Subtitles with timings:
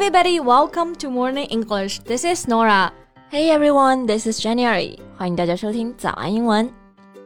[0.00, 1.98] everybody, welcome to Morning English.
[2.04, 2.92] This is Nora.
[3.32, 4.96] Hey everyone, this is January.
[5.16, 6.70] 欢迎大家收听早安英文。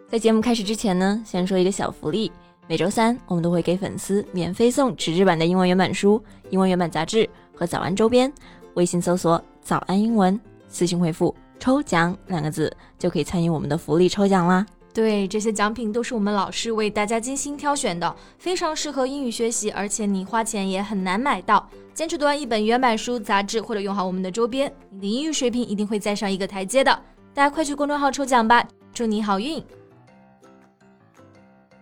[0.09, 2.33] 在节目开始之前呢，先说一个小福利。
[2.67, 8.33] 每周三我们都会给粉丝免费送纸质版的英文原版书、英文原版杂志和早安周边。
[8.73, 14.65] 微信搜索“早安英文”，私信回复“抽奖”两个字，就可以参与我们的福利抽奖啦。
[14.95, 21.67] 对，这些奖品都是我们老师为大家精心挑选的，非常适合英语学习，而且你花钱也很难买到。
[21.95, 26.93] 坚持读完一本原版书、杂志，或者用好我们的周边，你的英语水平一定会再上一个台阶的。
[27.33, 29.63] 大家快去公众号抽奖吧，祝你好运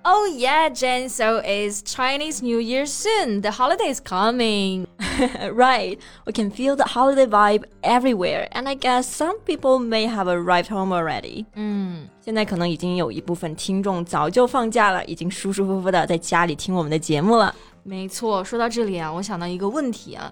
[0.10, 1.10] ！Oh yeah, Jen.
[1.10, 3.42] So is Chinese New Year soon.
[3.42, 4.86] The holiday is coming.
[5.52, 5.98] right.
[6.26, 10.68] We can feel the holiday vibe everywhere, and I guess some people may have arrived
[10.68, 11.46] home already.
[11.56, 17.56] 嗯，现在可能已经有一部分听众早就放假了，已经舒舒服服的在家里听我们的节目了。
[17.84, 18.44] 没错。
[18.44, 20.32] 说到这里啊，我想到一个问题啊，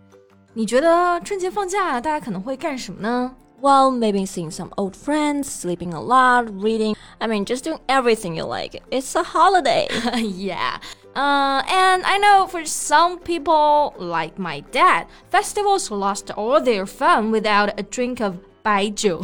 [0.54, 6.96] 你觉得春节放假大家可能会干什么呢 ？well, maybe seeing some old friends, sleeping a lot, reading.
[7.20, 8.82] I mean, just doing everything you like.
[8.92, 9.88] It's a holiday.
[10.18, 10.78] yeah.
[11.16, 17.32] Uh, and I know for some people, like my dad, festivals lost all their fun
[17.32, 19.22] without a drink of 白酒。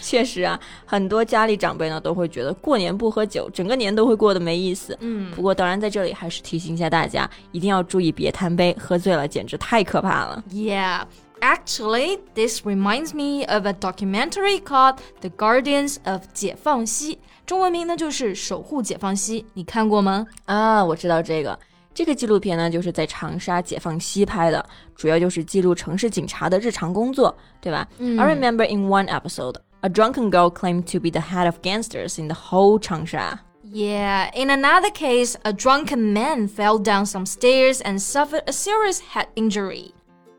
[0.00, 4.96] 确实啊，很多家里长辈呢都会觉得过年不喝酒，整个年都会过得没意思。
[5.00, 10.44] 嗯，不过当然在这里还是提醒一下大家，一定要注意别贪杯，喝醉了简直太可怕了。
[10.52, 11.02] Yeah.
[11.44, 19.46] Actually, this reminds me of a documentary called The Guardians of 解放西，中文名呢就是守护解放西。
[19.54, 20.26] 你看过吗？
[20.44, 21.58] 啊，我知道这个。
[21.92, 28.18] 这个纪录片呢，就是在长沙解放西拍的，主要就是记录城市警察的日常工作，对吧、嗯、？
[28.18, 32.28] I remember in one episode, a drunken girl claimed to be the head of gangsters in
[32.28, 33.38] the whole Changsha.
[33.64, 39.00] Yeah, in another case, a drunken man fell down some stairs and suffered a serious
[39.12, 39.92] head injury.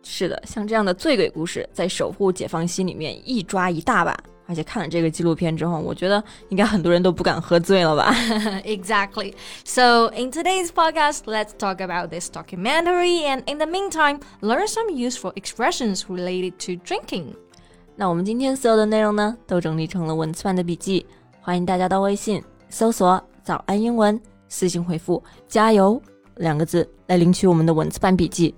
[0.05, 4.17] 是的，像这样的醉鬼故事，在《守护解放西》里面一抓一大把。
[4.47, 8.13] 而且看了这个纪录片之后，我觉得应该很多人都不敢喝醉了吧？
[8.65, 9.33] Exactly.
[9.63, 14.89] So in today's podcast, let's talk about this documentary, and in the meantime, learn some
[14.89, 17.27] useful expressions related to drinking.
[17.95, 21.05] 那我们今天所有的内容呢，都整理成了文字版的笔记，
[21.39, 26.01] 欢迎大家到微信搜索“早安英文”，私信回复“加油”
[26.35, 28.53] 两个字来领取我们的文字版笔记。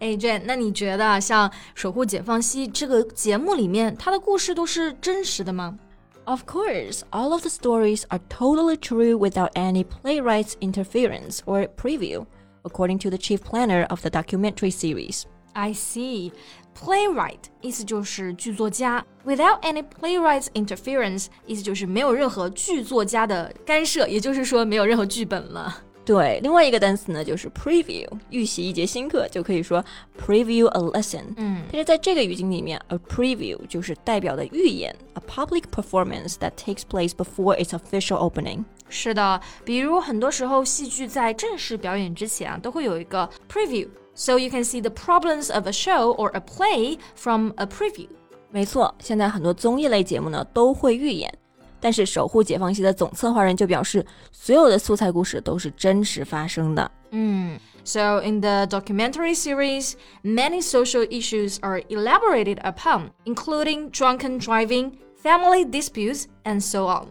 [0.00, 5.78] 哎，Jane，那你觉得像《守护解放西》这个节目里面，它的故事都是真实的吗？
[6.24, 12.24] Of course, all of the stories are totally true without any playwright's interference or preview,
[12.62, 15.24] according to the chief planner of the documentary series.
[15.52, 16.32] I see.
[16.76, 25.78] Playwright 意思就是剧作家，without any playwright's interference 意思就是没有任何剧作家的干涉，也就是说没有任何剧本了。
[26.05, 29.83] 对，另外一个单词呢就是 preview，预习一节新课就可以说
[30.19, 31.23] preview a lesson。
[31.37, 38.63] 嗯，但是在这个语境里面，a preview 就是代表的预演，a public performance that takes place before its official opening。
[38.89, 43.87] 是的，比如很多时候戏剧在正式表演之前啊，都会有一个 preview。
[44.15, 48.07] So you can see the problems of a show or a play from a preview。
[48.49, 51.31] 没错，现在很多综艺类节目呢都会预演。
[51.80, 56.90] 但是守护解放西的总策划人就表示，所有的素材故事都是真实发生的。
[57.10, 66.24] 嗯，So in the documentary series, many social issues are elaborated upon, including drunken driving, family disputes,
[66.44, 67.08] and so on.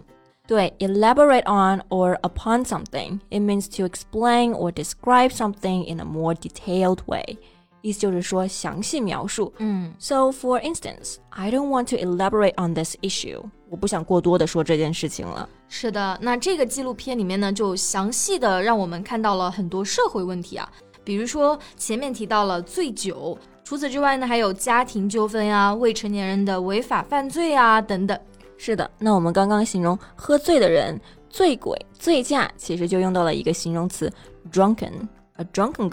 [0.48, 6.34] 对，elaborate on or upon something, it means to explain or describe something in a more
[6.34, 7.38] detailed way.
[7.81, 9.53] 意思就是说详细描述。
[9.59, 13.43] 嗯，So for instance, I don't want to elaborate on this issue.
[13.69, 15.49] 我不想过多的说这件事情了。
[15.69, 20.67] 是的，那这个纪录片里面呢，就详细的让我们看到了很多社会问题啊，
[21.05, 28.19] 比如说前面提到了醉酒，除此之外呢，还有家庭纠纷呀、未成年人的违法犯罪啊等等。
[28.57, 30.99] 是的，那我们刚刚形容喝醉的人、
[31.29, 34.11] 醉鬼、醉驾，其实就用到了一个形容词
[34.51, 35.89] drunken，a drunken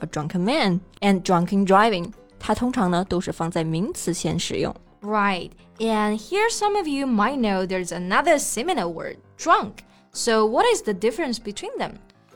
[0.00, 2.12] girl，a drunken man，and drunken driving。
[2.38, 4.74] 它通常呢都是放在名词前使用。
[5.00, 5.50] Right.
[5.78, 9.84] And here some of you might know there's another similar word, drunk.
[10.12, 11.94] So what is the difference between them?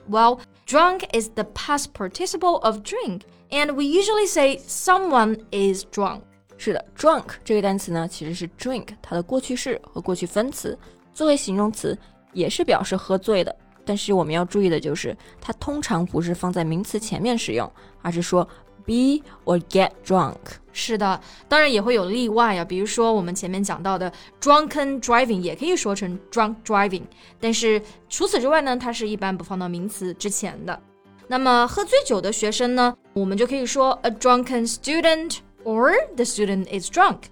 [0.08, 6.23] Well, drunk is the past participle of drink, and we usually say someone is drunk.
[6.56, 10.76] 是的，drunk 这个单词呢，其实是 drink 它的过去式和过去分词，
[11.14, 11.96] 作为形容词
[12.32, 13.55] 也是表示喝醉的。
[13.85, 17.70] 但是我们要注意的就是，它通常不是放在名词前面使用，
[18.02, 18.44] 而是说
[18.85, 20.37] be or get drunk。
[20.73, 27.02] 是的，当然也会有例外啊，比如说我们前面讲到的 drunken driving 也可以说成 drunk driving，
[27.40, 30.79] 但是除此之外呢，它是一般不放到名词之前的。
[31.26, 37.23] 那么喝醉酒的学生呢，我们就可以说 a drunken student or the student is drunk.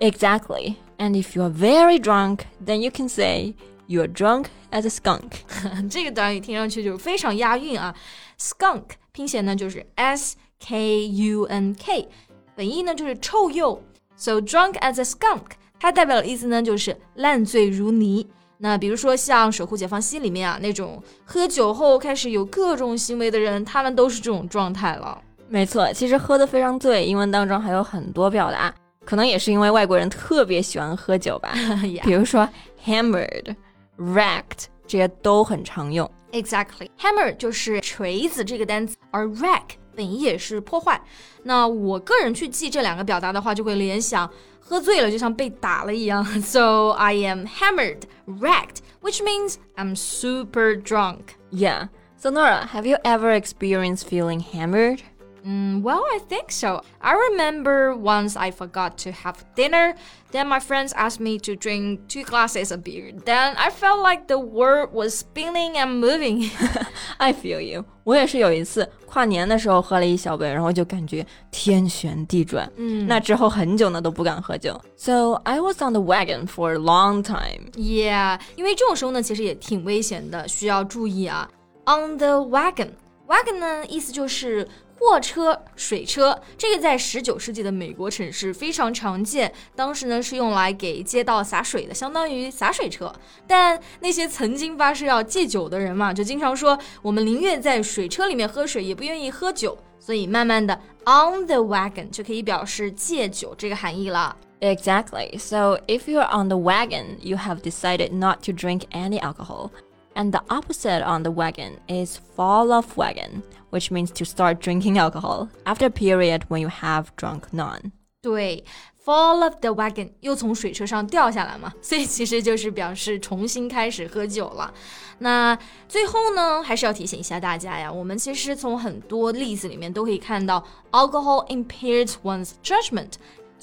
[0.00, 0.74] Exactly.
[0.98, 3.54] And if you are very drunk, then you can say
[3.87, 5.31] you are drunk as a skunk.
[5.89, 7.93] 这个短语听上去就非常押韵啊。
[8.39, 12.07] skunk 拼写呢就是 s k u n k，
[12.55, 13.79] 本意呢就是臭鼬。
[14.15, 15.41] So drunk as a skunk，
[15.79, 18.27] 它代表的意思呢就是烂醉如泥。
[18.59, 25.21] 那比如说像《守护解放西》里面啊那种喝酒后开始有各种行为的人，他们都是这种状态了。
[25.49, 31.53] 没错，其实喝得非常醉，英文当中还有很多表达，可能也是因为外国人特别喜欢喝酒吧。
[32.05, 32.47] 比如说
[32.85, 33.53] hammered、
[33.98, 36.10] wrecked 这些都很常用。
[36.32, 39.62] Exactly, hammer 就是锤子这个单词，而 wreck
[39.96, 41.00] 本意也是破坏。
[41.42, 46.24] 那我个人去记这两个表达的话，就会联想喝醉了就像被打了一样。
[46.42, 51.36] So I am hammered, wrecked, which means I'm super drunk.
[51.50, 51.88] Yeah.
[52.18, 55.00] So Nora, have you ever experienced feeling hammered?
[55.44, 56.82] Mm, well, I think so.
[57.00, 59.94] I remember once I forgot to have dinner.
[60.32, 63.14] Then my friends asked me to drink two glasses of beer.
[63.24, 66.50] Then I felt like the world was spinning and moving.
[67.18, 67.84] I feel you.
[68.02, 72.70] 我也是有一次跨年的时候喝了一小杯，然后就感觉天旋地转。
[72.76, 74.78] 嗯，那之后很久呢都不敢喝酒。
[74.96, 77.70] So I was on the wagon for a long time.
[77.74, 81.48] Yeah，因为这种时候呢，其实也挺危险的，需要注意啊。
[81.86, 84.66] On the wagon。wagon 呢，意思就是
[85.03, 89.51] 货车、水车，这个在十九世纪的美国城市非常常见。
[89.75, 93.13] 当时呢是用来给街道洒水的，相当于洒水车。
[93.45, 99.77] 但那些曾经发誓要戒酒的人嘛，就经常说我们宁愿在水车里面喝水，也不愿意喝酒。
[99.99, 100.73] 所以慢慢的
[101.05, 104.35] ，on the wagon 就可以表示戒酒这个含义了。
[104.61, 105.37] Exactly.
[105.37, 109.69] So if you're on the wagon, you have decided not to drink any alcohol.
[110.14, 114.98] And the opposite on the wagon is fall off wagon, which means to start drinking
[114.98, 117.92] alcohol after a period when you have drunk none.
[118.20, 118.64] 对，
[119.04, 124.74] fall off the wagon 又从水车上掉下来嘛，所以其实就是表示重新开始喝酒了。
[125.20, 125.56] 那
[125.88, 133.12] 最后呢，还是要提醒一下大家呀，我们其实从很多例子里面都可以看到，alcohol impairs one's judgment。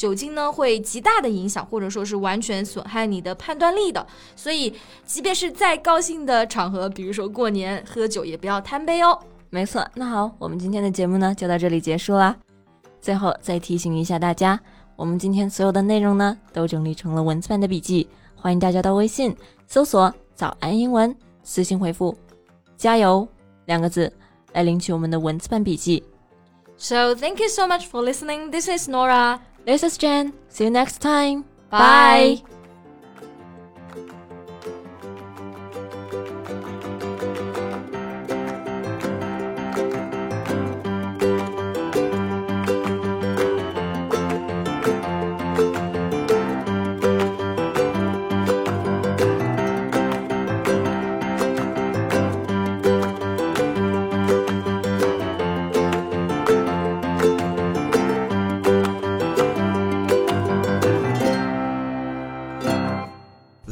[0.00, 4.06] 酒精呢会极大的影响，或者说是完全损害你的判断力的。
[4.34, 4.72] 所以，
[5.04, 9.18] 即便是再高兴的场合，比如说过年喝酒，也不要贪杯哦。
[9.50, 12.34] 没错，那好，我们今天的节目呢就到这里结束啦。
[12.98, 14.58] 最后再提醒一下大家，
[14.96, 19.36] 我们今天所有的内容呢都整理成了文字版的笔记，欢迎大家到微信
[19.66, 21.14] 搜索“早安英文”，
[21.44, 22.16] 私信回复
[22.78, 23.28] “加油”
[23.66, 24.10] 两个字
[24.54, 26.02] 来领取我们的文字版笔记。
[26.78, 28.50] So thank you so much for listening.
[28.50, 29.49] This is Nora.
[29.64, 30.32] This is Jen.
[30.48, 31.42] See you next time.
[31.70, 32.40] Bye.
[32.42, 32.59] Bye.